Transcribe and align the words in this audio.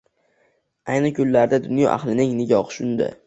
Ayni 0.93 1.11
kunlarda 1.19 1.61
dunyo 1.67 1.93
ahlining 1.99 2.35
nigohi 2.41 2.79
shunda. 2.79 3.15